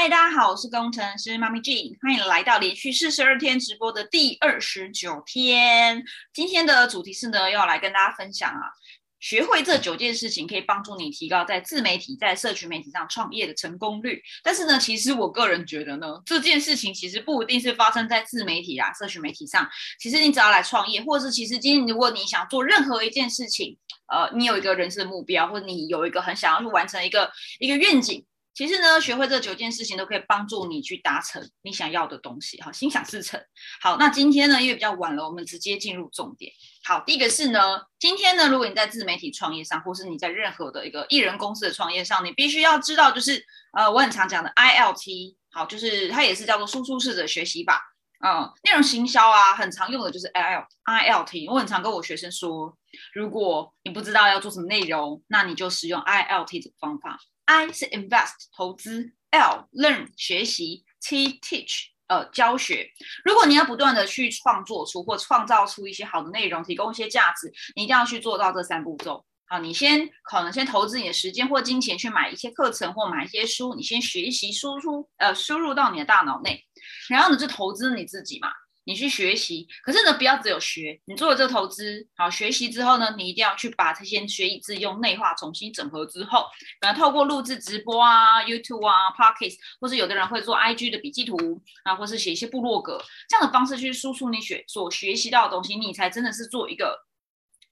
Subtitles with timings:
[0.00, 6.04] 嗨，大家好，我是工程师妈咪 Jean，欢迎来到连续四十二天直播的第二十九天。
[6.32, 8.70] 今天的主题是呢，要来跟大家分享啊，
[9.18, 14.22] 学会这九件事情可以帮助你提高在自媒体、在社群媒体上创业的成功率。
[14.44, 19.68] 但是呢，其实我个人觉得呢，这件事情其实不一定是发生在自媒体啊、社群媒体上。
[19.98, 23.76] 其实你只要来创业，或是其实今天如果你想做任何一件事情，
[24.06, 27.28] 呃，你有一个人生的目标，或者你有一个很想要去完成一个
[27.58, 28.24] 一个愿景。
[28.58, 33.40] 其实呢，学会这九件事情都可以帮助你去达成你想要的东西，哈，心想事成。
[33.80, 36.50] 好，那今天呢，因为比较晚了，我们直接进入重点。
[36.82, 43.40] 好，第一个是呢，今天呢，如果你在自媒体创业上，或是你在任何的一个艺人公司的创业上，你必须要知道，就是
[43.74, 47.80] 呃，我很常讲的 I L T，好，就是它也是叫做输出式的学习法，
[48.26, 51.46] 嗯，内容行销啊，很常用的就是 I L I L T。
[51.46, 52.76] 我很常跟我学生说，
[53.14, 57.20] 如果你不知道要做什么内容，那你就使用 I L T 这个方法。
[57.48, 62.86] I 是 invest 投资，L learn 学习，T teach 呃教学。
[63.24, 69.24] 如果你要不断的去创作出或创造出一些好的内容，提供一些价值，你一定要去做到这三步骤。
[69.46, 76.62] 好，你先可能先投资你的时间或金钱去买一些课程或买一些书，你先学习输出呃输入到你的大脑内，
[77.08, 78.50] 然后呢就投资你自己嘛。
[78.88, 80.98] 你去学习，可是呢，不要只有学。
[81.04, 86.46] 你做了这个投资，好学习之后呢，你一定要去把这些学以致用、内化、重新整合之后，
[86.80, 91.36] 可能透过录制直播啊、YouTube 啊、Podcast，或是有的人会做 IG 的笔记图
[91.84, 96.98] 啊，或是写一些部落格这样的方式去输出你学所学习到的东西，你才真的是做一个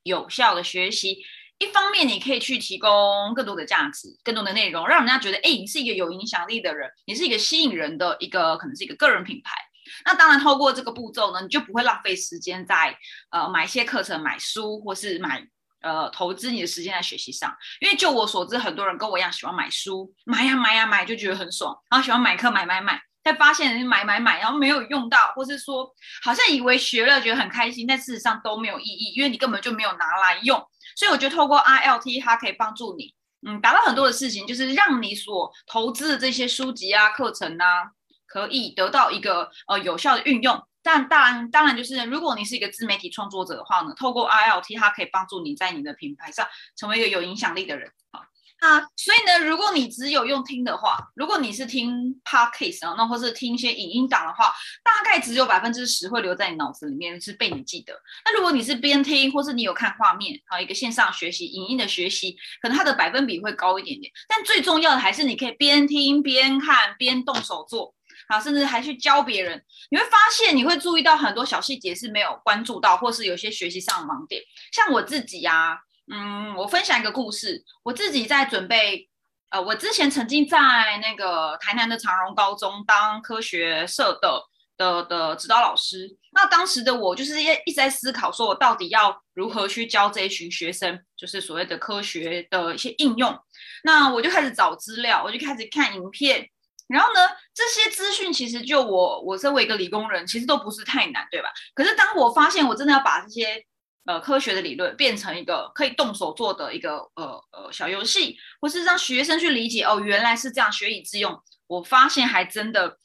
[0.02, 1.24] 有效的学习。
[1.58, 9.65] 一方面，你可以去提供更多的价值、更多的内容，让人家觉得，哎，你是一个有影响力的人，你是一个吸引人的一个，可能是一个个人品牌。
[10.04, 12.96] 那当然，透过这个步骤呢，你就不会浪费时间在
[13.30, 15.46] 呃买一些课程、买书，或是买
[15.82, 17.54] 呃投资你的时间在学习上。
[17.80, 25.88] 因为就我所知，很多人跟我一样喜欢买书，买呀买呀买，就觉得很爽，然后喜欢买课买买买，但发现买买买，然后没有用到，或是说
[26.22, 30.58] 好像以为学了觉得很开心，但事实上都没有意义，因为你根本就没有拿来用。
[30.94, 33.14] 所以我觉得透过 I L T 它可以帮助你，
[33.46, 37.90] 嗯，达到很多的事情，就是让你所投资的这些书籍啊、课程啊。
[38.36, 48.20] 可以得到一个呃有效的运用，但当然当然就是如果你是一个自媒体创作者的话呢，透过 I L T 它可以帮助你在你的品牌上成为一个有影响力的人啊。
[48.60, 54.52] 那所以呢，如果你只有用听的话，如果你是听 podcast 啊，那或是听一些影音档的话，
[54.84, 57.94] 大概只有百分之十会留在你脑子里面是被你记得。
[58.26, 64.12] 那如果你是边听或是你有看画面，好一个线上学习影音的学习，可能它的百分比会高一点点。
[64.28, 67.94] 但最重要的还是你可以边听边看边动手做。
[68.28, 74.42] 好，甚至还去教别人，你会发现你会注意到很多小细节是没有关注到，或是有些学习上的盲点。
[74.72, 75.78] 像我自己呀，
[76.12, 79.08] 嗯，我分享一个故事，我自己在准备，
[79.50, 80.58] 呃，我之前曾经在
[81.00, 84.42] 那个台南的长荣高中当科学社的
[84.76, 86.16] 的的指导老师。
[86.32, 93.38] 那当时的我就是一一直在思考，说我到底要如何去教这一群学生，就是所谓的科学的一些应用。
[93.84, 96.50] 那我就开始找资料，我就开始看影片。
[96.88, 97.20] 然后呢，
[97.52, 101.48] 这些资讯其实就我我身为一个理工人，其实都不是太难，对吧？
[101.74, 103.60] 可是当我发现我真的要把这些
[104.04, 111.36] 呃科学的理论变成一个可以动手做的一个呃呃小游戏，或是让学生去理解哦，原来是这样，学以致用。
[111.66, 112.96] 我发现还真的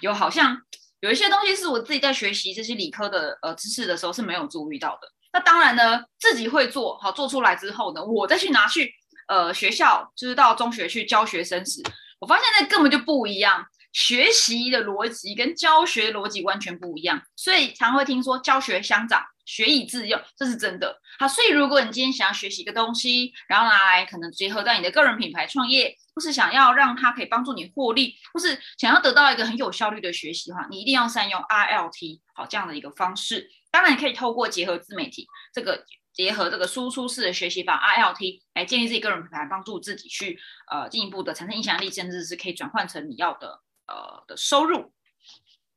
[0.00, 0.56] 有好像
[1.00, 5.08] 有一些东西是我自己在学习这些理科的呃知识的时候是没有注意到的。
[5.32, 8.94] 那当然呢，自己会做好做出来之后呢，我再去拿去
[9.26, 11.82] 呃学校，就是到中学去教学生时。
[12.20, 21.00] 我发现那根本就不一样，学习的逻辑跟教学逻辑完全不一样，所以常会听说教学相长，学以致用，这是真的。
[21.18, 33.48] 好，所以如果你今天想要学习一个东西，然后拿来可能结合在你的个人品牌创业，或是想要让它可以帮助你获利，或是想要得到一个很有效率的学习的话，你一定要善用 R L T 好这样的一个方式。
[33.70, 35.84] 当然，你可以透过结合自媒体这个。
[36.18, 40.36] 结合这个输出式的学习法 I L T 来建立自己个人品牌，帮助自己去
[40.68, 44.92] 呃进一步的产生影响力，甚至是可以转换成你要的呃的收入。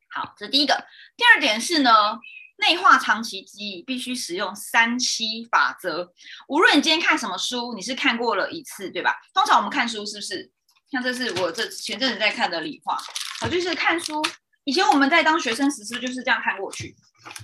[0.09, 0.83] 好，这是第一个。
[1.15, 1.91] 第二点是呢，
[2.57, 6.11] 内化长期记忆必须使用三七法则。
[6.47, 9.15] 无论你今天看什么书，你是看过了一次，对吧？
[9.35, 10.51] 通常我们看书是不是？
[10.89, 12.97] 像这是我这前阵子在看的理化，
[13.44, 14.19] 我就是看书。
[14.63, 16.95] 以前我们在当学生时，是不是就是这样看过去？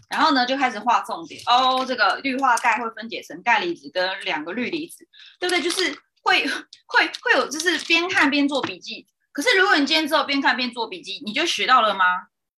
[0.10, 1.86] 然后呢，就开始画重点哦。
[1.86, 5.08] 这个氯化钙会分解成钙离子跟两个氯离子，
[5.40, 5.62] 对不对？
[5.62, 5.92] 就是
[6.22, 9.08] 会会会有，就是边看边做笔记。
[9.32, 12.06] 可是如果你今天之后边看边做笔记，你就学到了吗？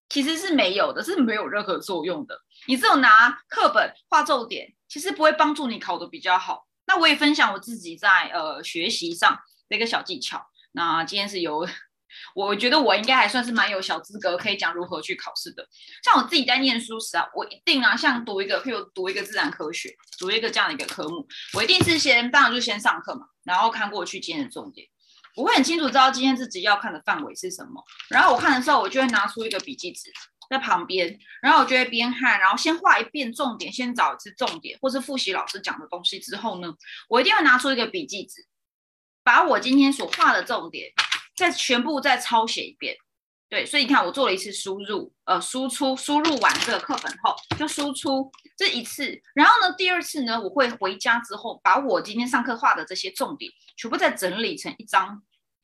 [0.07, 2.35] 其实是没有的，是没有任何作用的。
[2.67, 6.67] 你只有拿课本画重点，其实不会帮助你考的比较好。
[6.87, 9.37] 那我也分享我自己在呃学习上
[9.67, 10.43] 的一个小技巧。
[10.71, 11.67] 那今天是由
[12.35, 15.67] 我觉得我应该还算是蛮有小资格可以讲如何去考试的。
[16.03, 24.87] 像我自己在念书时啊，我一定啊，像读一个，譬如读一个自然科学，读一个这样的一个科目，我一定是先，当然就先上课嘛，然后看过去今天的重点，
[25.35, 27.83] 我会很清楚知道今天自己要看的范围是什么。
[28.09, 30.11] 然后我看的时候，我就会拿出一个笔记纸
[30.49, 36.73] 在旁边，然后我就会边看，然后先画一遍重点，先找一次重点，或是复习老师讲的东西之后呢，
[37.07, 38.47] 我一定会拿出一个笔记纸，
[39.23, 40.91] 把我今天所画的重点。
[41.39, 42.95] 再全部再抄写一遍，
[43.49, 55.23] 对，所以你看我做了一次输入，呃，输出，输入完这个课本后就输出这一次，然后呢，第二次呢，我会回家之后把我今天上课画的这些重点全部再整理成一张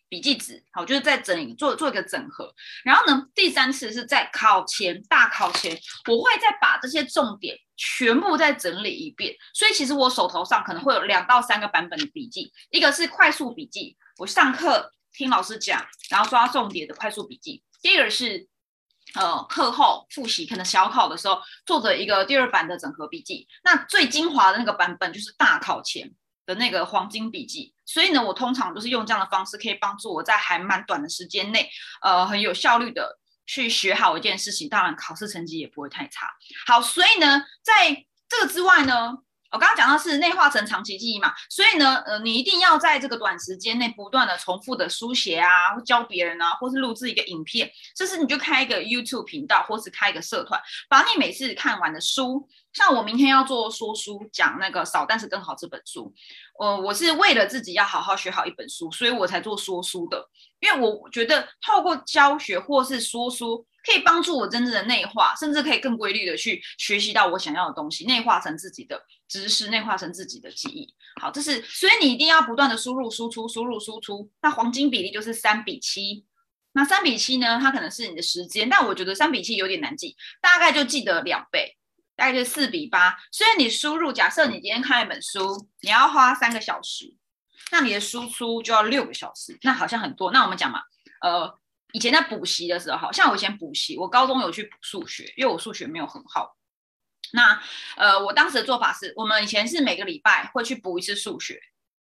[0.10, 2.52] 笔记纸，好，就是在整理做做一个整合，
[2.84, 5.78] 然后呢，第三次是在考前大考前，
[6.10, 14.92] 我会再把这些重点全部再整理一遍，所以其实我手头上可能会有两到三个版本的笔记，一个是快速笔记，我上课。
[15.18, 17.64] 听老师讲，然后抓重点的快速笔记。
[17.82, 18.48] 第二个是，
[19.14, 23.48] 呃，课后复习，可能小考的时候做的一个第二版的整合笔记。
[23.64, 26.12] 那最精华的那个版本就是大考前
[26.46, 27.74] 的那个黄金笔记。
[27.86, 31.70] 所以呢，我通常都是用这样的方式，可以帮助我在还蛮短的时间内，
[32.02, 34.68] 呃，很有效率的去学好一件事情。
[34.68, 36.30] 当然，考试成绩也不会太差。
[36.66, 39.20] 好，所以呢，在这个之外呢。
[39.56, 45.48] 我刚刚讲到是内化成长期记忆嘛，所以呢，呃，你一定要在这个短时间内不断的重复的书写啊，
[45.86, 50.60] 教别人啊，或是录制一个影片，这是你就开一个 YouTube 频道，或是开一个社团，
[50.90, 56.14] 把你每次看完的书，像我明天要做说书，讲那个少但是更好这本书，
[56.60, 60.30] 呃，我是为了自己要好好学好一本书，所以我才做说书的，
[60.60, 63.66] 因为我觉得透过教学或是说书。
[63.86, 70.92] 可以帮助我真正的内化，甚至可以更规律的去学习到我想要的东西，内化成自己的知识，内化成自己的记忆。
[71.22, 74.32] 好，这是所以你一定要不断的输入输出，输入输出。
[74.42, 76.26] 那黄金比例就是三比七。
[76.74, 77.58] 那三比七呢？
[77.62, 81.78] 它可能是你的时间，但我觉得三比七有点难记，大概就记得两倍，
[82.18, 83.16] 大概就四比八。
[83.32, 87.16] 所以你输入，假设你今天看一本书，你要花三个小时，
[87.72, 90.32] 那你的输出就要六个小时，那好像很多。
[90.32, 90.82] 那我们讲嘛，
[91.22, 91.58] 呃。
[91.96, 96.58] 以前在补习的时候，像我以前补习，我高中有去补数学，因为我数学没有很好。
[97.32, 97.58] 那
[97.96, 101.58] 呃，我当时的做法是，我们以前是每个礼拜会去补一次数学。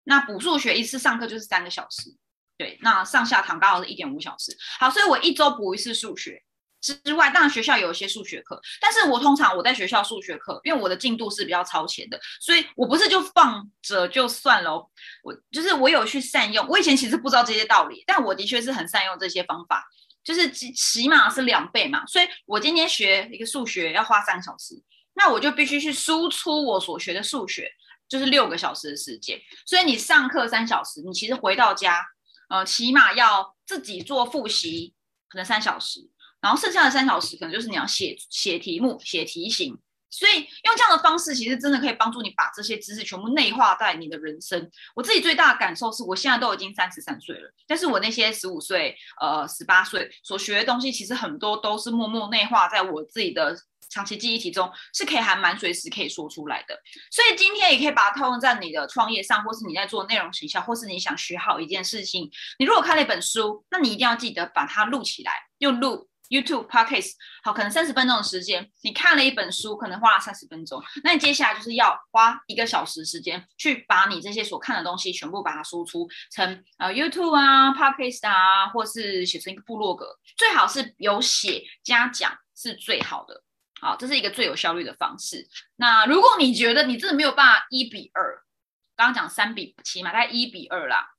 [0.06, 2.16] 那补数学一次上课就是三个小时，
[2.58, 4.56] 对，那上下堂刚好是一点五小时。
[4.80, 6.42] 好，所以我一周补一次数学。
[6.84, 14.76] 之外，当然学校有一些数学课，但是我通常我在学校数学课，因为我的进度是比较超前的，所以我不是就放着就算了，
[15.24, 16.68] 我就是我有去善用。
[16.68, 19.86] 我以前其实不知道这些道理，但我的确是很善用这些方法，
[20.26, 22.06] 就是起起码是两倍嘛。
[22.06, 24.76] 所以我今天学一个数学要花三小时，
[25.14, 27.72] 那我就必须去输出我所学的数学，
[28.10, 29.40] 就是六个小时的时间。
[29.66, 32.06] 所以你上课三小时，你其实回到家，
[32.50, 34.94] 呃，起码要自己做复习，
[35.30, 36.10] 可能三小时。
[36.44, 39.80] 然后剩下的三小时，可能就是你要写写题目、写题型。
[40.12, 44.70] 所以用这样的方式，其实真的可以帮助你把这些知识全部内化在你的人生。
[44.94, 53.58] 我自己最大的感受是，我现在都已经三十三岁了，但是我那些十五岁、呃十八岁所学的东西，其实很多都是默默内化在我自己的
[53.90, 56.80] 长期记忆体中，是可以还蛮随时可以说出来的。
[57.10, 62.30] 所以今天也可以把它套用在你的创业上，或是你在做内容营销，或是你想学好一件事情。
[62.60, 66.08] 你如果看了一本书，那你一定要记得把它录起来，用录。
[66.34, 67.12] YouTube podcast
[67.44, 83.44] 好，可能三十分钟的时间，你看了一本书，可能花了三十分钟，那你接下来就是要花一个小时时间，去把你这些所看的东西全部把它输出成呃 YouTube 啊，podcast 啊，或是写成一个部落格，最好是有写加讲是最好的，
[83.80, 85.48] 好，这是一个最有效率的方式。
[85.76, 88.42] 那如果你觉得你真的没有办法一比二，
[88.96, 91.10] 刚刚讲三比七嘛，大概一比二啦，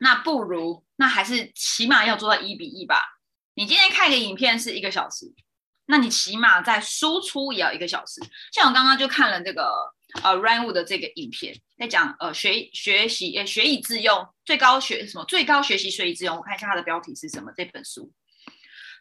[0.00, 3.14] 那不如那还是起码要做到一比一吧。
[3.58, 5.34] 你今天看一个影片是一个小时，
[5.86, 8.20] 那你起码在输出也要一个小时。
[8.52, 9.68] 像我刚刚就看了这个
[10.22, 16.36] 呃 Ryan Wu 的这个影片，在讲呃学学习呃学以致用，最高学什么最高学习学以致用。
[16.36, 17.50] 我看一下它的标题是什么？
[17.56, 18.12] 这本书，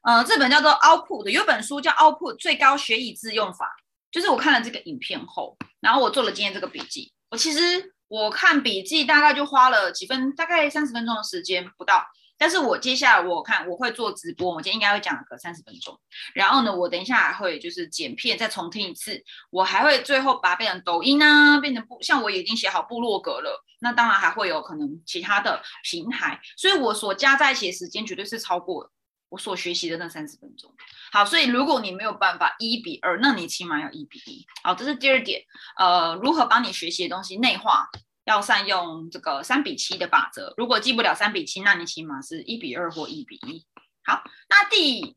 [0.02, 3.70] 呃，这本叫做 Output，有本书叫 Output 最高学以致用法。
[4.10, 7.14] 就是我看了这个影片后，然后我做了今天这个笔记。
[7.30, 12.04] 我其实我看笔记大概就花了几分，大概三十分钟的时间不到。
[12.38, 16.00] 但是我接下来我看我会做直播，我今天应该会讲个三十分钟。
[16.34, 23.64] 然后呢，我等一下还会就是剪片再重听一次，我还会最后把它变成抖音啊，变成部像我已经写好部落格了。
[23.80, 28.92] 那当然还会有可能其他的平台，所以我所加在一起的时间绝对是超过
[29.30, 30.74] 我所学习的那三十分钟。
[31.12, 34.46] 好，所以如果你没有办法一比二，那你起码要一比一。
[34.64, 35.42] 好，这是第二点。
[35.78, 37.88] 呃，如何把你学习的东西内化？
[38.28, 40.54] 要善用这个三比七的法则。
[40.58, 43.66] 如果记不了三比七，那你起码是一比二或一比一。
[44.04, 45.16] 好，那第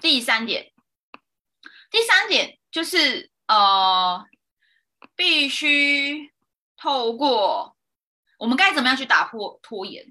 [0.00, 0.72] 第三点，
[1.90, 4.24] 第三点就是呃，
[5.14, 6.32] 必须
[6.76, 7.76] 透过
[8.38, 10.04] 我们该怎么样去打破拖延。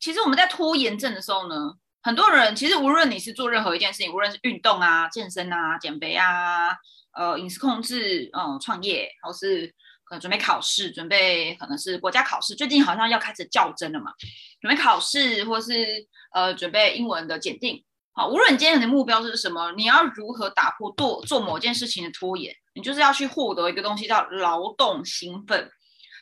[0.00, 6.70] 其实我们在拖延症的时候呢，很多人其实无论你是做任何一件事情，无论是运动啊、健身啊、减肥啊、
[7.12, 9.74] 呃饮食控制、嗯创业，或是
[10.12, 14.12] 可能准备考试，准备可能是国家考试，最近好像要开始较真了嘛，
[14.60, 17.82] 准备考试或是呃准备英文的检定。
[18.12, 25.70] 好，无论你今天的目标是什么，你要如何打破做做某件事情的拖延，你就是要去获得一个东西叫劳动兴奋。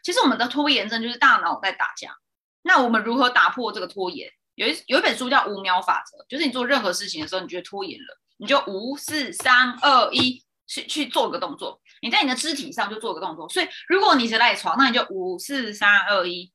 [0.04, 2.14] 其实我们的拖延症就是大脑在打架。
[2.62, 4.30] 那我们如何打破这个拖延？
[4.54, 11.80] 有一有一本书叫五秒法则，就是你做任何事情的时候，你觉得拖延了，你就五四三二一去去做个动作。
[12.00, 13.48] 你在你的肢体上就做个动作。
[13.48, 16.52] 所以如果你是赖床，那你就五四三二一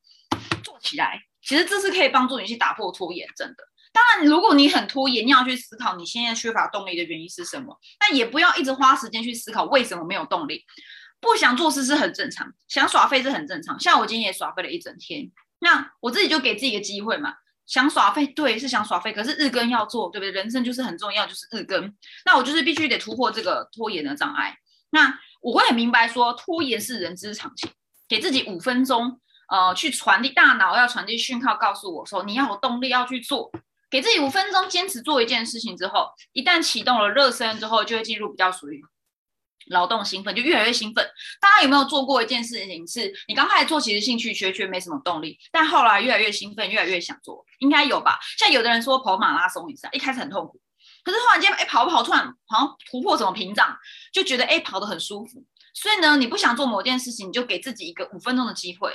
[0.64, 1.22] 坐起来。
[1.42, 3.64] 其实这是可以帮助你去打破拖延症的。
[3.94, 7.80] 当然，如果你很拖延，你要去思考你现在缺乏动力的原因是什么。
[8.00, 10.66] 但也不要一直花时间去思考为什么没有动力。
[11.22, 13.80] 不想做事是很正常，想耍废是很正常。
[13.80, 15.32] 像我今天也耍废了一整天。
[15.60, 17.34] 那我自己就给自己一个机会嘛，
[17.66, 20.32] 想耍废，对，是想耍废，可是日更要做，对不对？
[20.32, 21.96] 人生就是很重要，就是日更。
[22.26, 24.56] 那我就是必须得突破这个拖延的障碍。
[24.90, 27.70] 那我会很明白说，拖延是人之常情。
[28.08, 33.52] 给自己五分钟，呃，去传递大脑要传递讯号，告诉我说你要有动力要去做。
[33.92, 38.84] 给自己五分钟，坚持做一件事情之后，一旦启动了热身之后，就会进入比较属于。
[39.68, 41.08] 劳动兴奋就越来越兴奋。
[41.40, 42.88] 大家有没有做过一件事情？
[42.92, 48.18] 是你刚开始做，其实兴趣缺缺，没什么动力，但后来越来越兴奋，越来越想做，应该有吧？
[48.40, 50.60] 像有的人说跑马拉松比赛，一开始很痛苦，
[51.06, 53.74] 可是突然间，哎，跑不跑，突然好像突破什么屏障，
[54.12, 55.46] 就觉得哎，跑得很舒服。
[55.74, 58.92] 所以呢，你不想做某件事情，你就给自己一个五分钟的机会，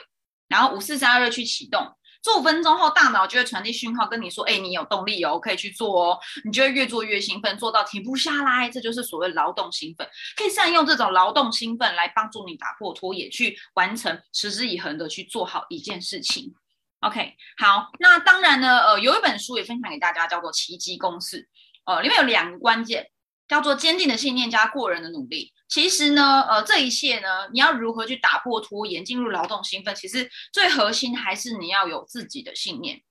[0.48, 1.96] 然后五四三二去启动。
[2.22, 8.68] 做五分钟后，大脑就会传递讯号跟你说：“哎，你有动力哦，可以去做哦。”你就会越做越兴奋，做到停不下来。
[8.68, 16.54] 这就是所谓劳动兴奋，可以善用这种劳动兴奋来帮助你打破拖延，去完成持之以恒的去做好一件事情。
[17.00, 21.42] OK，好，那当然呢，呃，有一本书也分享给大家，叫做《奇迹公式》，
[21.90, 23.10] 呃，里面有两个关键。
[23.50, 25.52] 叫做坚定的信念加过人的努力。
[25.68, 29.92] 其实呢，呃，这一切呢，你要如何去打破拖延，进入劳动兴奋？
[29.92, 33.02] 其实最核心还是你要有自己的信念。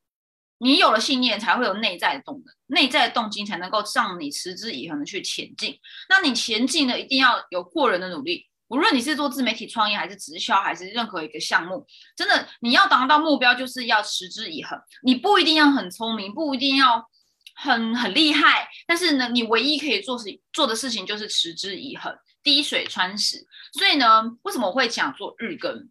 [0.59, 5.77] 你有了信念，才会有内在的动能，内在的动机才能够让你持之以恒的去前进。
[6.07, 8.45] 那你前进呢，一定要有过人的努力。
[8.69, 14.79] 无论你是做自媒体创业，还是直销，还是任何一个项目，真的你要达到目标，就是要持之以恒。
[15.03, 17.09] 你不一定要很聪明，不一定要。
[17.61, 23.45] 很很厉害，但是呢，你唯一可以做事做的事情就是持之以恒，滴水穿石。
[23.73, 25.89] 所以呢，为什么我会想做日更？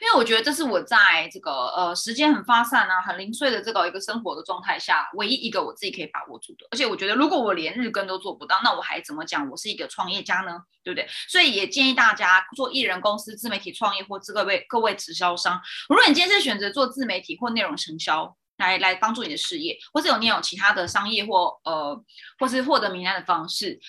[0.00, 6.66] 因为我觉得这是我在这个呃时间很发散啊、很零碎的这个一个生活的状态下，唯一一个我自己可以把握住的。
[6.70, 10.58] 而且我觉得，如果我连日更都做不到，那我还怎么讲我是一个创业家呢？
[10.82, 11.06] 对不对？
[11.28, 18.36] 所以也建议大家做艺人公司、自媒体创业或各位各位直销商，如果你今天是选择做自媒体或内容承销。
[18.62, 22.04] 来来帮助你的事业，或者有你有其他的商业或呃，
[22.38, 23.80] 或是获得名单的方式，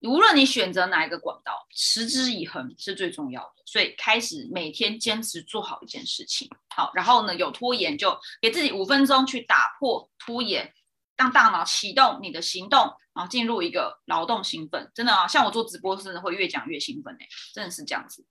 [0.00, 3.62] 无论你选择哪一个管道，持之以恒是最重要的。
[3.64, 10.72] 所以开始每天坚持做好一件事情，好，然后呢有拖延就给自己五分钟去打破拖延，
[11.16, 12.80] 让大脑启动你的行动，
[13.14, 14.90] 然后进入一个劳动兴奋。
[14.94, 18.24] 真的啊，像我做直播真的会越讲越兴奋哎，真的是这样子。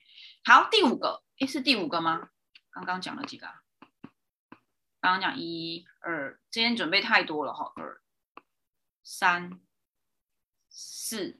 [0.43, 2.29] 好，第五个，诶，是第五个吗？
[2.71, 3.53] 刚刚讲了几个啊？
[5.07, 8.01] 刚刚讲一二，今天准备太多了哈，二
[9.05, 9.49] 三
[10.69, 11.39] 四，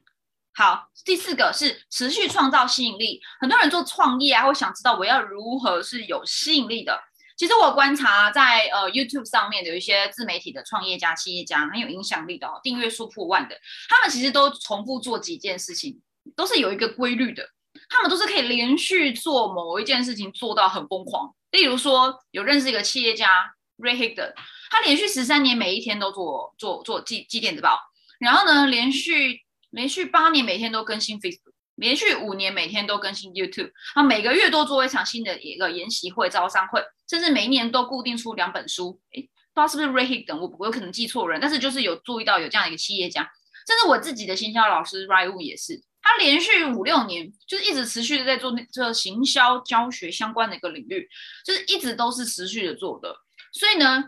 [0.55, 3.19] 好，第四个是持续创造吸引力。
[3.41, 6.97] 很多人做创业啊，会想知道我要如何是有吸引力的。
[7.36, 13.59] 其实我观察在呃 YouTube 上面有一些自媒体的创业家、企业家很有影响力的哦，订阅数破万的，
[13.89, 16.01] 他们其实都重复做几件事情，
[16.38, 17.50] 都是有一个规律的。
[17.89, 21.36] 他们都是可以连续做某一件事情做到很疯狂。
[21.51, 24.34] 例如说，有认识一个企业家 Ray Higdon，
[24.69, 27.79] 他连续十三年每一天都做做做记记电子报，
[28.19, 39.00] 然后呢，连续连续八年每天都更新 Facebook，连续五年每天都更新 YouTube，他每个月都做一场新的一个研习会、招商会，甚至每一年都固定出两本书。
[39.13, 43.22] 诶，不知道是不是 Ray Higdon，我我有可能记错人，但是就是有注意到有这样一个企业家，
[43.67, 45.84] 甚至我自己的行销老师 Ray Wu 也是。
[46.01, 51.07] 他连续五六年，就是一直持续的在做这行销教学相关的一个领域，
[51.46, 53.13] 就是一直都是持续的做的。
[53.57, 54.03] 所以呢，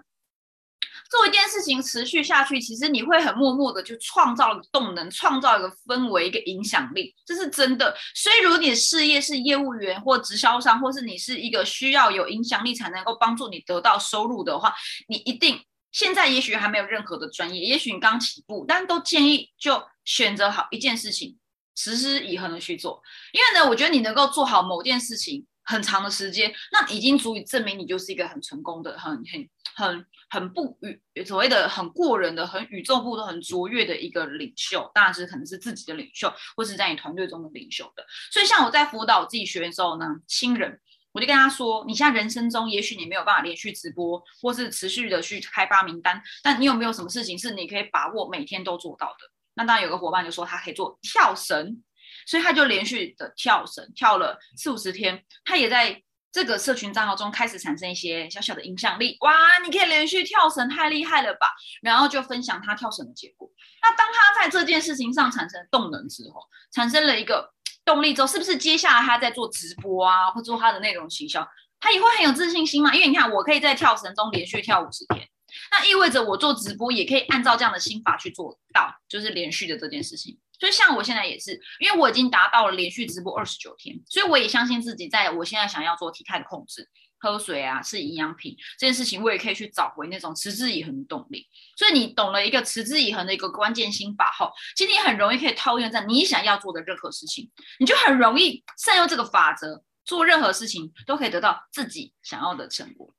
[1.09, 7.95] 做一件事情持续下去，其实你会很默默的就创造了动能，创造一个氛围，一个影响力，这是真的。
[8.13, 14.71] 所以，如果你的事业是业务员或直销商，或是你是一个需要有影响力才能够帮助你得到收入的话，
[15.07, 15.59] 你一定
[15.91, 21.39] 现在也许还没有任何的专业，也许你刚起步，但都建议就选择好一件事情，
[21.75, 23.01] 持之以恒的去做。
[23.33, 25.47] 因为呢，我觉得你能够做好某件事情。
[25.69, 34.89] 很长的时间，那已经足以证明你就是一个很成功的、很很很很不与所谓的很过人的、很与众不同、很卓越的一个领袖。
[34.95, 38.03] 当然是可能是自己的领袖，或是在你团队中的领袖的。
[38.31, 49.29] 所以，像我在辅导我自己学员的时候呢，新人我就跟他说：，你现在人生中也许你没有办法连续直播，或是持续的去开发名单，但你有没有什么事情是你可以把握每天都做到的？
[49.53, 51.83] 那当然有个伙伴就说他可以做跳绳。
[52.29, 55.19] 所以他就连续的跳绳，跳了四五十天。
[55.43, 55.99] 他也在
[56.31, 59.17] 这个社群账号中开始产生一些小小的影响力。
[59.21, 59.33] 哇，
[59.65, 61.47] 你可以连续跳绳，太厉害了吧！
[61.81, 63.49] 然后就分享他跳绳的结果。
[63.81, 66.39] 那当他在这件事情上产生动能之后，
[66.71, 67.51] 产生了一个
[67.83, 71.43] 动力之后，是不是接下来他在做直播啊，或做他的内容行销，
[71.79, 72.93] 他也会很有自信心嘛？
[72.93, 75.27] 因为你看，我可以在跳绳中连续跳五十天，
[75.71, 80.37] 那意味着我做直播也可以按照这样的心法去做到，就是连续的这件事情。
[80.59, 86.87] 所以像我现在也是，因为我已经达到了连续直播二十九天，所以我也相信自己，在我现在想要做体态的控制、
[87.17, 91.47] 喝水啊、吃营养品这件事情，我也可以去找回那种持之以恒的动力。
[91.77, 97.49] 所以你懂了一个持之以恒的一个关键心法后，其实你很容易可以套用在你想要做的任何事情，
[97.79, 103.13] 你就很容易善用这个法则，做任何事情都可以得到自己想要的成果。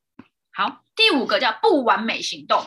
[0.53, 2.63] 好，第五个叫不完美行动。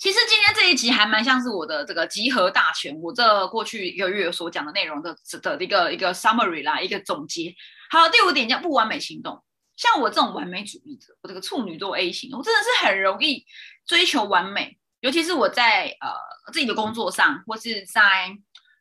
[0.00, 7.54] 其实今天这一集还蛮像是我的这个集合大全，我这过去一个月所讲的内容的的一个一个 summary 啦，一个总结。
[7.90, 9.44] 好，第五点叫不完美行动。
[9.76, 13.44] 像我这种完美主义者，我这个处女座 A 型，我真的是很容易
[13.84, 16.10] 追求完美，尤其是我在呃
[16.50, 18.34] 自己的工作上，或是在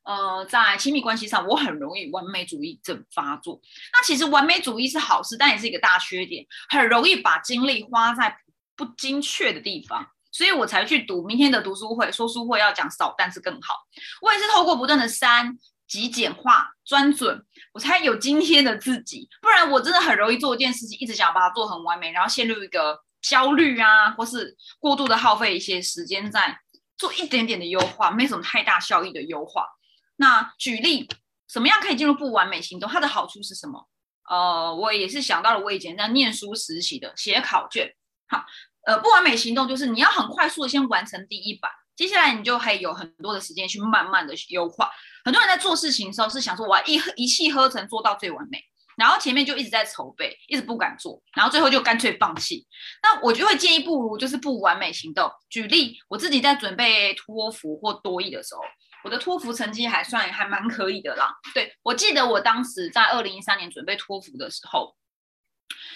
[0.04, 3.60] 呃在亲密关系上，我很容易完美主义症发作。
[3.92, 8.38] 那其实完美主义是好事，但也是一个大缺点，很容易把精力花在
[8.78, 10.08] 不精确的地方。
[10.40, 13.76] 所以我才去读明天的读书会，说书会要讲少，但是更好。
[14.22, 15.54] 我也是透过不断的删、
[15.86, 19.28] 极简化、专准，我才有今天的自己。
[19.42, 26.58] 不然我真的很容易做一件事情，一直想把它做很完美，然后陷入一个焦虑啊，或是过度的耗费一些时间在
[26.98, 29.68] 做一点点的优化，没什么太大效益的优化。
[30.16, 31.10] 那举例，
[31.50, 32.90] 什么样可以进入不完美行动？
[32.90, 33.90] 它的好处是什么？
[34.30, 37.94] 呃，我也是想到了我以前在念书时期的写考卷，
[38.30, 38.46] 好。
[38.86, 44.90] 呃，不完美行动就是你要很快速的先完成第一版，接下来你就可以有很多的时间去慢慢的优化。
[45.26, 48.58] 很多人在做事情的时候是想说，我要一一气呵成做到最完美，
[48.96, 52.66] 然后前面就一直在筹备，一直不敢做，然后最后就干脆放弃。
[53.04, 55.30] 那我就会建议，不如就是不完美行动。
[55.50, 58.62] 举例，我自己在准备托福或多义的时候，
[59.04, 61.30] 我的托福成绩还算还蛮可以的啦。
[61.54, 64.96] 对我记得我当时在二零一三年准备托福的时候。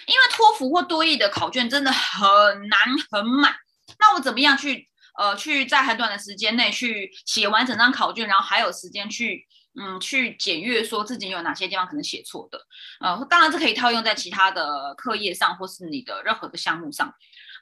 [0.08, 2.22] 因为托福或多义的考卷真的很
[2.68, 3.56] 难很满，
[4.00, 9.48] 那我怎么样去呃去在很短的时间内去写完整张考卷，然后还有时间去
[9.80, 12.60] 嗯去检阅说自己有哪些地方可能写错的，
[13.00, 17.14] 呃当然这可以套用在其他的课业上或是你的任何的项目上，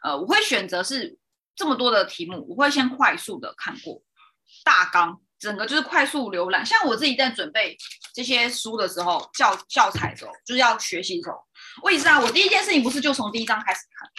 [0.04, 1.17] 呃我会选择是
[1.56, 4.02] 这么多的题目，我会先快速的看过。
[4.65, 6.63] 大纲，整个就是快速浏览。
[6.63, 7.75] 像我自己在准备
[8.13, 11.36] 这些书的时候，教教材的时候，就是要学习的时候。
[11.82, 14.10] 我也是啊，我第一件事情不是就从第一章开始看，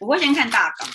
[0.00, 0.88] 我会先看大纲，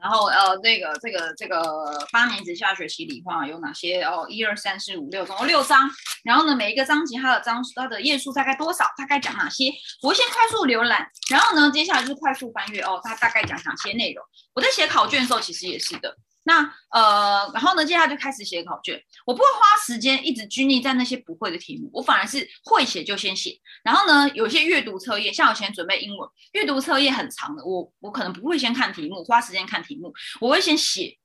[0.00, 4.02] 然后呃，这个这个这个八年级下学期理化有哪些？
[4.02, 5.90] 哦，一二三四五六，总共六章。
[6.24, 8.84] 然后呢，每一个章节它的章它的页数大概多少？
[8.96, 9.72] 大概讲哪些？
[10.02, 14.24] 我会先快速浏览，然后呢，接下来就是快速翻阅哦，它大概讲哪些内容？
[14.52, 16.16] 我在写考卷的时候其实也是的。
[16.44, 19.00] 那呃，然后呢，接下来就开始写考卷。
[19.24, 23.56] 我不会花时间一直拘泥在那些不会的题目，我反而是会写就先写。
[23.84, 31.16] 然后呢，有些阅读测验，像我以前准备英文，阅读测验很长的，我我可能不会先看题目，花时间看题目，我会先写，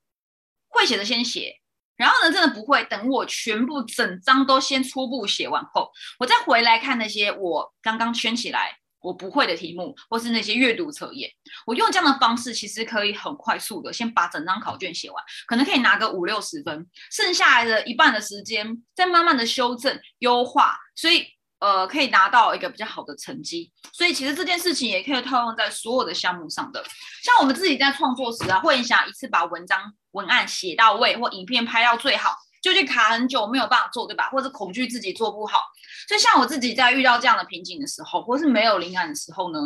[0.67, 1.55] 会写的先写。
[1.95, 8.77] 然后呢，真的不会，等我全部整张都先初步写完后，我再回来看那些我刚刚圈起来。
[9.01, 11.29] 我不会的题目，或是那些阅读测验，
[11.65, 21.25] 我用这样的方式，其实可以很快速的先把整张考卷写完，可能可以拿个五六十分，剩下来的一半的时间再慢慢的修正优化，所以
[21.59, 23.71] 呃可以拿到一个比较好的成绩。
[23.93, 26.83] 所以其实这件事情也可以套用在所有的项目上的，
[27.23, 32.35] 像我们自己在创作时啊，会想一次把文章文案写到位，或影片拍到最好。
[32.61, 34.29] 就去卡很久没有办法做，对吧？
[34.29, 35.61] 或者恐惧自己做不好，
[36.07, 39.59] 所以像我自己在遇到这样的瓶颈的时候，或是没有灵感的时候呢，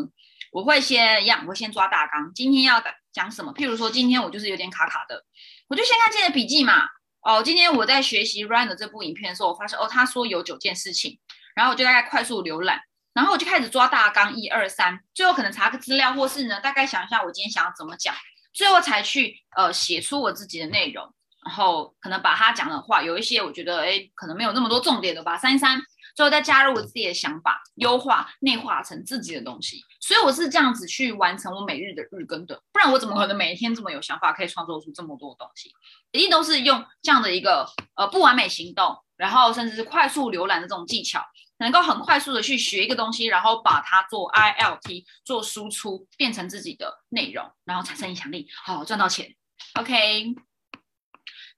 [0.52, 3.54] 我会先一样，我会先抓大纲，今天要讲什么。
[3.54, 5.24] 譬如说，今天我就是有点卡卡的，
[5.68, 6.84] 我就先看今天的笔记嘛。
[7.24, 11.20] 哦，今天我在学习 Run 的这部影片的时候，我发现哦，他说有九件事情，
[11.54, 12.82] 然后我就大概快速浏览，
[13.14, 18.16] 然后我就开始抓大纲，一二三，最后可能查个资料，或是呢，大概想一下我今天想要怎么讲，
[18.54, 21.14] 最后才去呃写出我自己的内容，
[21.46, 25.82] 然后可能把他讲的话，有一些我觉得哎，可能没有那么多重点的吧，删一删。
[26.14, 35.72] 最后再加入我自己的想法，优化内化成自己的东西，所以我是这样子去完成我每日的日更的，不然我怎么可能每一天这么有想法，可以创作出这么多东西？
[36.12, 41.24] 一定都是用这样的一个呃不完美行动，然后甚至是快速浏览的这种技巧，
[41.60, 49.34] 能够很快速的去学一个东西，然后把它做 I L T 做输出，变成自己的内容，然后产生影响力，好赚到钱。
[49.76, 50.36] OK，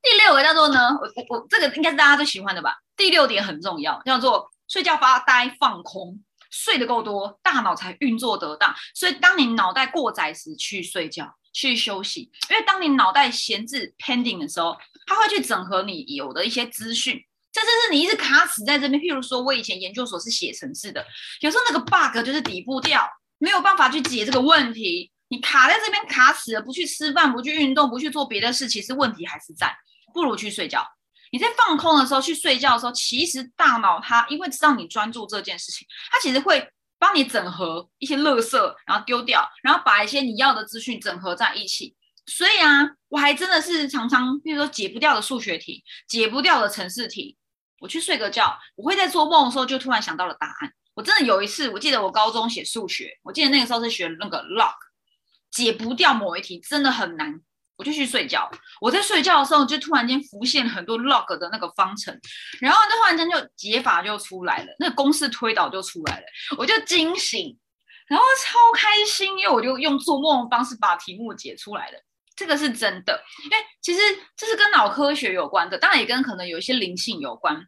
[0.03, 2.77] 第六个叫做呢，我我我这个应该是大家最喜欢的吧。
[2.95, 8.75] 第六点很重要，叫做睡觉发呆放空，睡得够多，大脑才运作得当。
[8.93, 12.29] 所以，当你脑袋过载时，去睡觉，去休息。
[12.49, 17.13] 因为当你脑袋闲置 pending 的时候，它会去整合你有的一些资讯，
[17.53, 19.01] 甚至是你一直卡死在这边。
[19.01, 21.05] 譬如说，我以前研究所是写程式的，
[21.39, 29.75] 有时候那个 bug 就是底部掉，没有办法去解这个问题，你卡在这边卡死了，不去吃饭，不去运动，不去做别的事，其实问题还是在，
[30.13, 30.85] 不如去睡觉。
[31.31, 41.95] 你在放空的时候去睡觉的时候，其实大脑它因为知道你专注这件事情，它其实会帮你整合一些垃圾，然后丢掉，然后把一些你要的资讯整合在一起。
[42.27, 47.35] 所以啊，我还真的是常常，比如说解不掉的数学题，解不掉的程式题，
[47.79, 50.71] 我去睡个觉，我会在做梦的时候就突然想到了答案。
[50.93, 54.75] 我真的有一次，我记得我高中写数学，我记得那个时候是学那个 log，
[55.51, 57.41] 解不掉某一题真的很难。
[57.75, 62.17] 我就去睡觉，我在睡觉的时候就突然间浮现很多 log 的那个方程，
[62.61, 66.25] 然后就突然间就解法就出来了，那公式推导就出来了，
[66.57, 67.57] 我就惊醒，
[68.07, 71.97] 然后超开心，因为我就用做梦的方式把题目解出来了，
[72.35, 74.01] 这个是真的，因为其实
[74.37, 77.65] 这是跟脑科学有关的，当然也跟可能有一些灵性有关。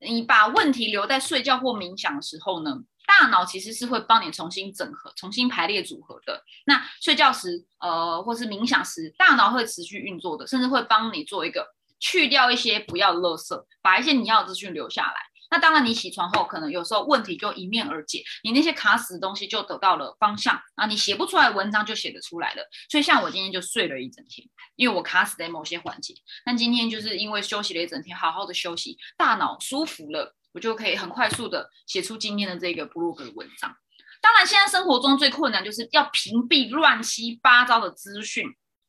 [0.00, 2.76] 你把问题留在睡觉或冥想的时候呢？
[3.08, 6.44] 大脑其实是会帮你重新整合、重新排列组合的。
[6.66, 11.66] 那睡觉时，呃，或是冥想时，大脑会持续运作的，甚至会帮你做一个
[11.98, 15.14] 去掉一些不要的垃圾，把一些你要的资讯留下来。
[15.50, 22.62] 那当然，你起床后，可能有时候问题就迎面而解，你那些卡死的东西就得到了方向啊，你写不出来文章就写得出来了。
[22.90, 26.12] 所以，像我今天就睡了一整天，因为我卡死在某些环节。
[26.44, 30.36] 但今天就是因为休息了一整天，好好的休息，大脑舒服了。
[30.52, 33.74] 我就可以很快速的写出今天的这个 blog 的文章。
[34.20, 38.46] 当然，现在生活中最困难就是要屏蔽乱七八糟的资讯。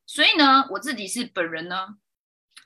[0.08, 1.88] 所以呢，我自己是本人呢，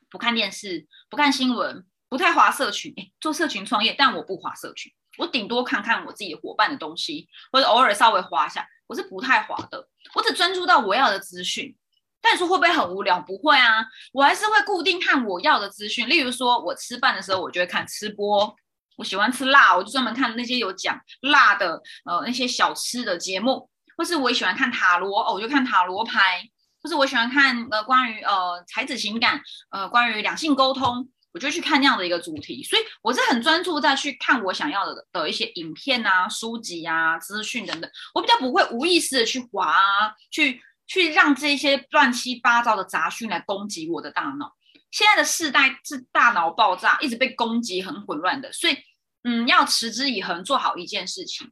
[0.10, 2.94] 不看电视，不看新闻，不太划社群。
[2.96, 8.66] 哎，做社群创业，但我不划社群，我顶多看看我自己的伙伴的东西，或者偶尔稍微划一下。
[8.88, 11.76] 我是不太划的，我只专注到我要的资讯。
[12.22, 13.20] 但你说会不会很无聊？
[13.20, 16.08] 不会啊，我还是会固定看我要的资讯。
[16.08, 18.56] 例如说，我吃饭的时候，我就会看吃播。
[18.98, 26.42] 我喜欢吃辣，我就专门看那些有讲辣的，呃，那些小吃的节目，或是我也喜欢看塔罗，哦，我就看塔罗牌，
[26.82, 39.76] 或是我喜欢看呃关于呃才子情感，呃关于两性沟通，我就去看那样的一个主题，所以我是很专注在去看我想要的的一些影片啊、书籍啊、资讯等等，我比较不会无意识的去滑，
[40.30, 44.54] 去去让这些乱七八糟的杂讯来攻击我的大脑。
[44.94, 48.78] 现在的世代是大脑爆炸，一直被攻击，很混乱的，所以，
[49.24, 51.52] 嗯，要持之以恒做好一件事情，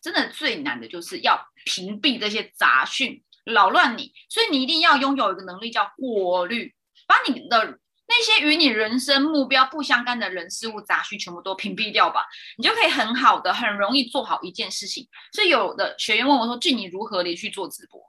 [0.00, 6.74] 真的最难的就是要屏蔽这些杂讯扰乱你，所以你一定要拥有一个能力叫过滤，
[7.06, 12.24] 把你的那些与你人生目标不相干的人事物杂讯全部都屏蔽掉吧，
[12.56, 15.06] 你就可以很好的、很容易做好一件事情。
[15.34, 18.00] 所以有的学员问我说：“俊，你如何连续做直播？”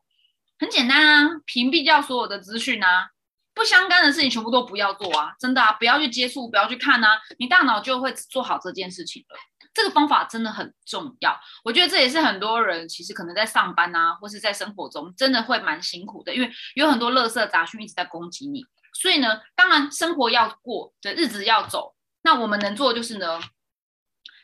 [0.58, 3.10] 很简单啊，屏蔽掉所有的资讯啊。
[3.54, 5.34] 不相干的事情全部都不要做啊！
[5.40, 9.38] 真的啊，不要去接触，不要去看啊，你大脑就会做好这件事情了。
[9.74, 18.66] 这个方法真的很重要，我觉得这也是很多人其实可能在上班啊，或是在生活中真的会蛮辛苦的，因为有很多垃圾杂讯一直在攻击你。
[18.94, 23.40] 所以呢，当然生活要过的日子要走，那我们能做的就是呢，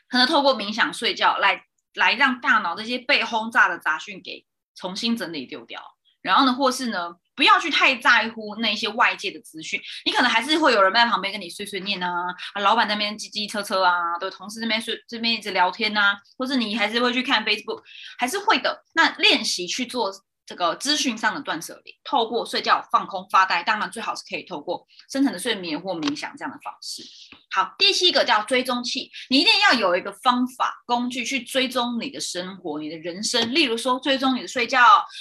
[0.08, 5.82] 可能透过冥想、睡觉来来让大脑这些被轰炸的杂讯给重新整理丢掉，
[6.22, 7.14] 然后呢，或是呢。
[7.38, 12.08] 不要去太在乎那些外界的资讯，你可能还是会有人在旁边跟你碎碎念啊，
[12.52, 17.80] 啊，老板那边叽叽车车啊，对，同事那边是这边一直聊天啊，或是你还是会去看 Facebook，
[18.18, 18.82] 还是会的。
[18.94, 20.12] 那练习去做
[20.48, 24.82] 这个资讯上的断舍离，透过睡觉放空发呆，当然最好是可以透过
[25.12, 27.02] 深层的睡眠或冥想这样的方式。
[27.54, 34.80] 好，第七个叫追踪器，你一定要有一个方法工具去追踪你的生活、你的人生，例如说追踪你的睡觉、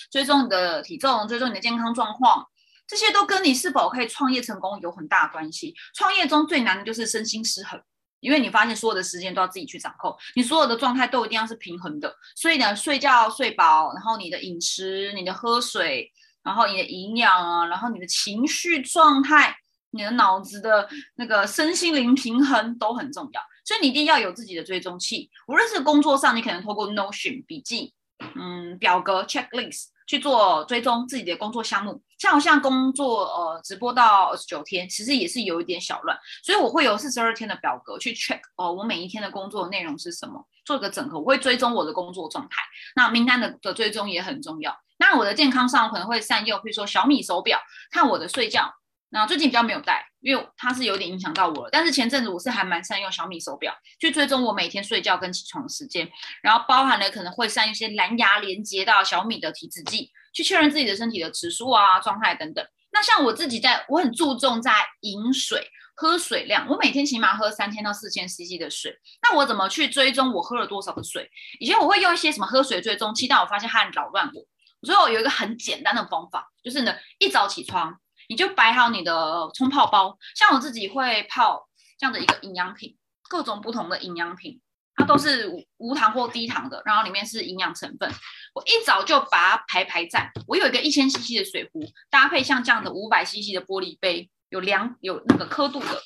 [0.09, 2.47] 追踪你的体重、追踪你的健康状况，
[2.87, 5.75] 这些都跟你是否可以创业成功有很大关系。
[5.93, 7.77] 创业中最难的就是身心失衡。
[8.19, 12.13] 因为你发现所有的时间都要自己去掌控，你所有的状态都一定要是平衡的。
[12.36, 16.12] 所以呢，睡觉睡饱，然后你的饮食、你的喝水，
[16.43, 19.56] 然后你的营养啊，然后你的情绪状态、
[19.91, 23.41] 你的脑子的那个身心灵平衡都很重要。
[23.65, 27.93] 所以你一定要有自己的追踪器，无论是工作上，你可能透过 Notion 笔记、
[28.36, 29.88] 嗯表格 checklist。
[30.07, 42.63] 去做追踪自己的工作项目，像我现在工作呃直播到二十九天，其实也是有一点小乱，所以我会有四十二天的表格去 check 哦，我每一天的工作内容是什么，做个整合，我会追踪我的工作状态。
[42.95, 44.73] 那名单的的追踪也很重要。
[44.97, 47.59] 那我的健康上可能会善用，比如说小米手表，
[47.91, 48.73] 看我的睡觉。
[49.09, 51.69] 那最近比较没有戴，因为它是有点影响到我了。
[51.71, 56.09] 但是前阵子我是还蛮善用小米手表去追踪我每天睡觉跟起床时间，
[56.41, 62.65] 然后包含了可能会善用一些蓝牙连接到小米的体脂计，去确认自己的身体的指数啊、状态等等。
[62.91, 65.65] 那像我自己在，我很注重在饮水、
[65.95, 68.93] 喝水量，我每天起码喝三千到四千 CC 的水。
[69.23, 71.29] 那我怎么去追踪我喝了多少的水？
[71.59, 74.45] 以前我会用一些什么喝水追踪器，但我发现它很扰乱我，
[74.85, 77.97] 所以我有一个很简单的方法，就是呢，一早起床。
[78.27, 82.97] 你就摆好你的冲泡包，像我自己会泡这样的一个营养品，
[83.29, 84.59] 各种不同的营养品，
[84.95, 88.11] 它都是无糖或低糖的，然后里面是营养成分。
[88.53, 96.01] 我一早就把它排排站，我有一个一千 CC 的水壶，搭配像这样的五百 CC 的玻璃杯，有量有那个刻度的，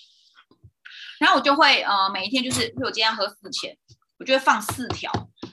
[1.19, 3.75] 然后我就会呃每一天就是，比如果今天喝四千，
[4.19, 5.11] 我就会放四条，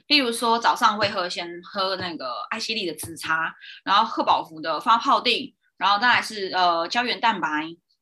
[0.09, 3.55] 例如说早上会喝先喝那个艾希利的紫茶，
[3.85, 5.55] 然后贺宝福的发泡定。
[5.79, 7.49] 然后再来是呃胶原蛋白，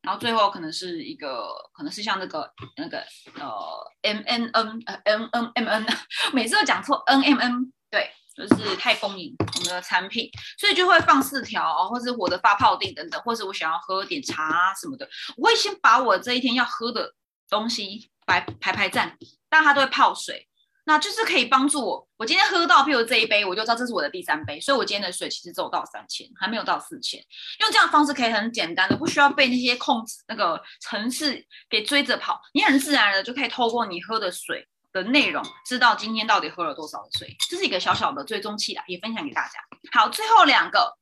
[0.01, 2.99] 然后最后可能是一个可能是像那个那个
[3.35, 5.85] 呃 M N N 呃 M N M N，
[6.33, 17.13] 每次都讲错 N M N，对，就是太丰盈我们的产品，所以就会放四条，或是我的发泡定等等，或是我想要喝点茶什么的，我会先把我这一天要喝的
[17.49, 19.15] 东西排排排站，
[19.49, 20.46] 但它都会泡水。
[20.87, 27.19] 那就是可以帮助我，我今天喝到，譬如这一杯，我就知道这是我的第三杯，所以我今天的水其实只有到三千，还没有到四千。
[27.59, 37.35] 用这样方式可以很简单的，不需要被那些控制那个城市给追着跑，你很自然的就可以透过你喝的水的内容，知道今天到底喝了多少的水。
[37.49, 39.59] 这是一个小小的追踪器啦，也分享给大家。
[39.91, 40.97] 好，最后两个，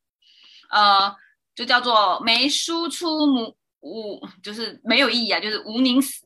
[0.70, 1.14] 呃，
[1.54, 6.25] 就叫做没输出无无，就是没有意义啊，就是无宁死。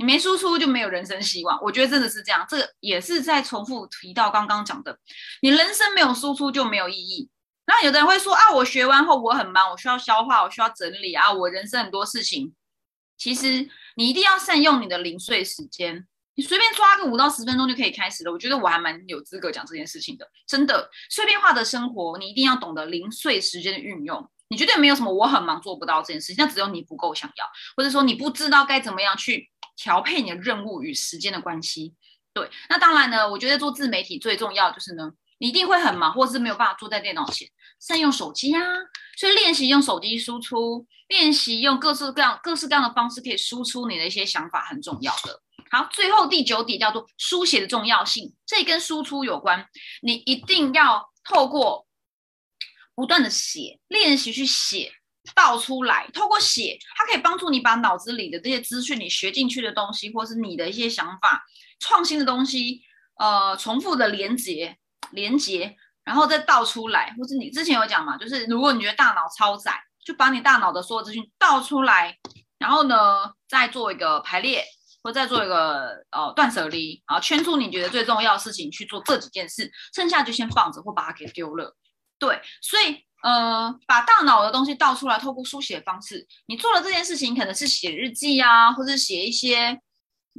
[0.00, 2.42] 你没输出就没有人生希望，我觉得真的是这样。
[2.48, 4.98] 这个也是在重复提到刚刚讲的，
[5.42, 7.28] 你人生没有输出就没有意义。
[7.66, 12.54] 那有的人会说啊，我学完后我很忙，我需要消化，我需要整理啊，我人生很多事情。
[13.18, 18.32] 其实你一定要善用你的零碎时间，你随便抓个五到十分钟就可以开始了。
[18.32, 20.88] 我觉得我还蛮有资格讲这件事情的，真的。
[21.10, 24.30] 碎片化的生活，你一定要懂得零碎时间的运用。
[24.48, 27.44] 你绝对没有什么我很忙做不到这件事情，那只有你不够想要，
[27.76, 29.50] 或者说你不知道该怎么样去。
[29.80, 31.94] 调配你的任务与时间的关系，
[32.34, 37.48] 对，那当然呢，我觉得做自媒体最重要就是呢，你一定会很忙，或者是没有办法坐在电脑前，
[37.80, 38.62] 善用手机啊，
[39.16, 45.40] 所以练习用手机输出，练习用各式各样、各式各样的方式可以输出你的一些想法，很重要的。
[45.70, 49.66] 好，最后第九点叫做书写的重要性，这跟输出有关，
[50.02, 51.86] 你一定要透过
[52.94, 54.92] 不断的写，练习去写。
[55.34, 61.44] 倒出来，透过写，它可以帮助你把脑子里的这些资讯，你学进去的东西，或是你的一些想法、
[61.78, 62.82] 创新的东西，
[63.18, 64.76] 呃，重复的连接、
[65.12, 69.72] 连接，然后再倒出来，或是你之前有讲嘛，就是如果你觉得大脑超载，
[70.04, 72.16] 就把你大脑的所有资讯倒出来，
[72.58, 74.64] 然后呢，再做一个排列，
[75.02, 81.76] 或再做一个呃断舍离，啊圈出你觉得最重要的事情去做这几件事，剩下就先放着或把它给丢了。
[82.18, 83.04] 对，所以。
[83.22, 89.78] 呃，把大脑的东西倒出来，透过书写方式，你做了这件事情，可能是写日记啊，或者写一些，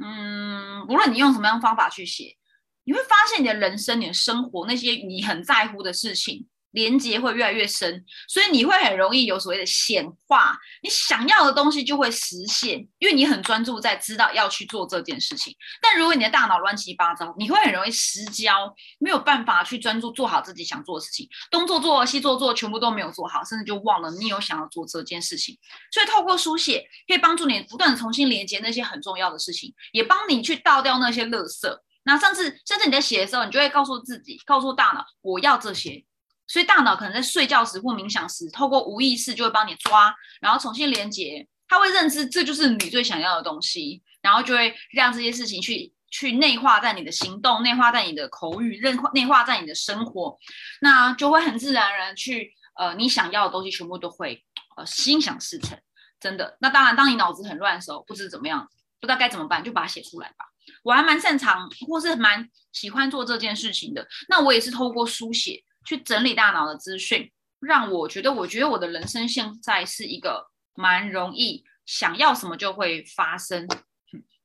[0.02, 2.36] 嗯，无论你用什么样方法去写，
[2.84, 6.48] 你会发现你的人生、你的生活那些你很在乎的事情。
[6.72, 15.56] 连接会越来越深，所以你会很容易有所谓的显化，你想要的东西就会实现，因为你很专注在知道要去做这件事情。
[15.82, 25.58] 但如果你的大脑乱七八糟，你会很容易失焦，没有办法去专注做好自己想做的事情，东做做西做做，全部都没有做好，甚至就忘了你有想要做这件事情。
[25.92, 31.70] 所以透过书写，可以帮助你不断重新连接那些很重要的事情，也帮你去倒掉那些垃圾。
[32.04, 36.04] 那甚至甚至你在写的时候，你就会告诉自己，告诉大脑，我要这些。
[36.52, 50.38] 所以大脑可能在睡觉时或冥想时，透过无意识就会帮你抓，然后重新连接，他会认知这就是你最想要的东西，然后就会让这些事情去去内化在你的行动，内化在你的口语，内化内化在你的生活，
[50.82, 54.44] 那就会很自然而然去呃你想要的东西全部都会
[54.76, 55.80] 呃心想事成，
[56.20, 56.58] 真的。
[56.60, 58.68] 那当然，当你脑子很乱的时候，不知怎么样，
[59.00, 60.46] 不知道该怎么办，就把它写出来吧。
[60.84, 64.06] 我还蛮擅长或是蛮喜欢做这件事情的。
[64.28, 73.68] 那我也是透过书写去整理大脑的资讯，让我觉得，我觉得我的人生现在是一个蛮容易想要什么就会发生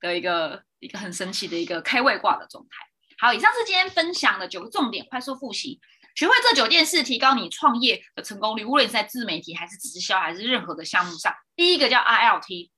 [0.00, 2.70] 的一个一个很神奇的一个开外挂的状态。
[3.18, 5.80] 好，以上是今天分享的九个重点，快速复习，
[6.14, 11.32] 学会这九件事，提高你创业的成功率，无论是在自媒体还是直销还是任何的项目上。
[11.54, 12.70] 第一个叫 RLT。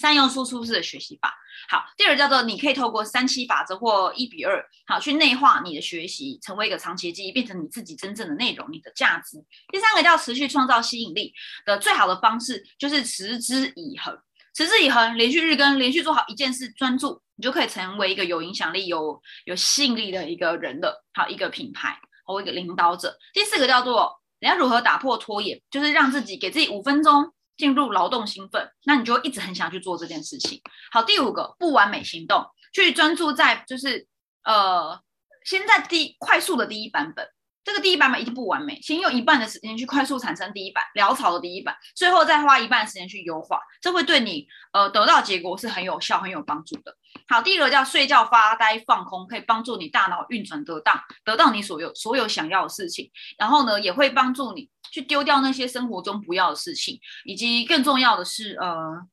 [0.00, 1.36] 善用输出式的学习法，
[1.68, 1.84] 好。
[1.96, 9.36] 第二叫做你可以透过三七法则或一比二，好去内化你的学习，成为一个长期记忆，变成你自己真正的内容，你的价值。
[9.70, 11.32] 第三个叫持续创造吸引力
[11.64, 14.16] 的最好的方式就是持之以恒，
[14.54, 23.16] 持之以恒，连续日更，连续做好一件事，专注，你就可以成为一个有影响力、有有吸引力的一个人的，好一个品牌或一个领导者。
[23.34, 27.32] 第四个叫做你要如何打破拖延，就是让自己给自己五分钟。
[27.58, 30.62] 进入劳动兴奋，那你就一直很想去做这件事情。
[30.90, 34.06] 好，第五个不完美行动，去专注在就是
[34.44, 34.98] 呃，
[35.44, 37.28] 先在第快速的第一版本。
[37.64, 46.96] 这个第一版本一定不完美，先用一半的时间去快速产生第一版潦草的第一版，最后再花一半时间去优化，这会对你呃得到结果是很有效、很有帮助的。
[47.26, 53.10] 好，第一个叫睡觉、发呆、放空，可以帮助你大脑运转得当，得到你所有所有想要的事情。
[53.36, 59.08] 然后呢，也会帮助你去丢掉那些生活中不要的事情，以及更重要的是呃。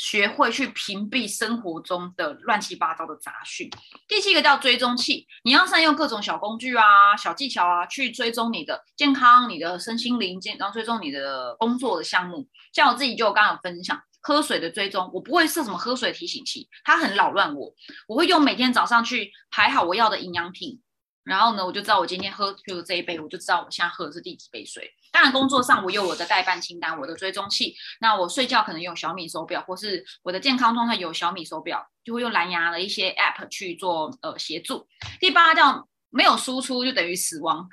[0.00, 3.68] 学会去屏蔽生活中的乱七八糟的杂讯。
[4.06, 12.46] 第七个叫追踪器，你要善用各种小工具啊、小技巧啊，去追踪你的健康、你的身心灵健，然后追踪你的工作的项目。
[12.72, 17.74] 像我自己就刚刚分享喝水的追踪，我不会设什么喝水提醒器，它很扰乱我。
[18.06, 20.80] 我会用每天早上去排好我要的营养品。
[21.24, 24.90] 然后呢，我就知道我今天喝就这一杯，我就知道我现在喝的是第几杯水。
[25.12, 27.76] 当然，工作上我有我的代办清单，我的追踪器。
[28.00, 34.88] 那我睡觉可能用小米手表，或是我的健康状态有小米手表，就会用蓝牙的一些 App 去做呃协助。
[35.20, 37.68] 第八叫没有输出就等于死亡，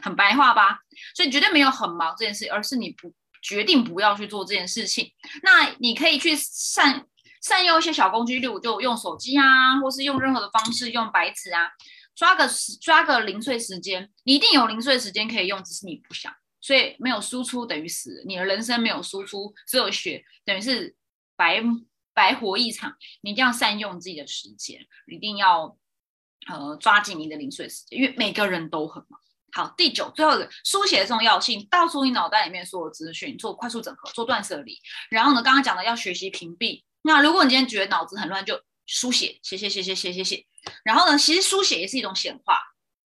[0.00, 0.78] 很白话吧？
[1.16, 3.12] 所以绝对没有很忙这件事，而是你不
[3.44, 5.12] 决定不要去做这件事情。
[5.42, 7.06] 那你可以去善
[7.42, 11.70] 善用一些小工具，例如就用手机啊，或是用任何的方式，用白纸啊。
[12.16, 12.48] 抓个
[12.80, 20.94] 抓个零碎时间，你一定有零碎时间可以用，只是你不想，所以没有输出等于死，你的人生没有输出，只有血，等于是
[21.34, 21.60] 白
[22.14, 22.96] 白活一场。
[23.22, 25.76] 你一定要善用自己的时间，一定要
[26.46, 29.20] 呃抓紧你的零碎时间，因为每个人都很忙。
[29.54, 34.76] 好，第九，最后一个书写的重要性，倒出你脑袋里面所有资讯，做快速整合，做断舍离。
[35.10, 36.82] 然后呢，刚刚讲的要学习屏蔽。
[37.02, 40.44] 那如果你今天觉得脑子很乱，就书写，写写写写写写写。
[40.82, 42.60] 然后呢，其实书写也是一种显化，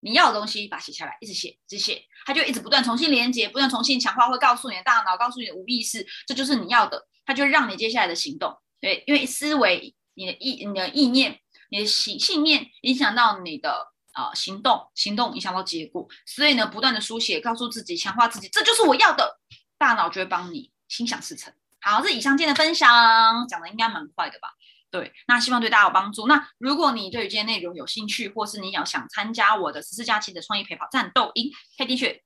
[0.01, 8.55] 你要的东西把它写下来，一直写，一直写，它就一直不断重新连接，不断重新强化，会告诉你的大脑，告诉你的无意识，这就是你要的，它就让你接下来的行动。
[8.83, 19.39] 对，因为思维、你的意、你的意念、你的信信念影响到你的啊行动，行动影响到结果，所以呢，不断的书写，告诉自己，强化自己，这就是我要的，
[19.77, 21.53] 大脑就会帮你心想事成。
[21.81, 24.49] 好，这以上今天的分享讲的应该蛮快的吧？
[24.91, 26.27] 对，那希望对大家有帮助。
[26.29, 32.21] 那如果你对于今天内容有兴趣，或是你要想参加我的十四假期的创意陪跑战斗营，可以点选，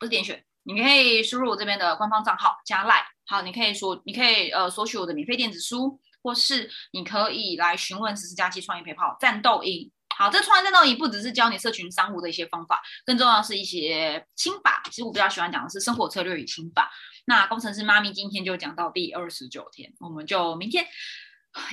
[0.00, 3.06] 不是点选，你可以输入我这边的官方账号加赖。
[3.26, 9.90] 好，你可以说，你可以呃索取我的免费电子书，或是你可以来询问十四假期创意陪跑战斗营。
[10.18, 14.82] 好，这创业战斗营不只是教你社群商务的一些方法，更重要是一些心法。
[14.86, 16.90] 其实我比较喜欢讲的是生活策略与心法。
[17.26, 20.84] 那工程师妈咪今天就讲到第二十九天，我们就明天。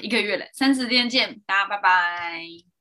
[0.01, 2.74] 一个月了，三十天见，大家拜拜。